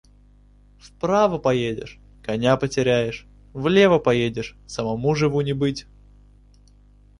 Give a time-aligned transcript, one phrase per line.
[0.79, 5.85] Вправо поедешь— коня потеряешь, влево поедешь— самому живу не быть.